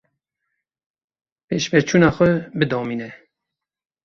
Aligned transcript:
Pêşveçûna 1.47 2.09
xwe 2.15 2.29
bidomîne. 2.59 3.09